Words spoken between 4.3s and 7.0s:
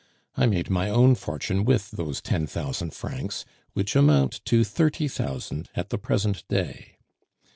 to thirty thousand at the present day.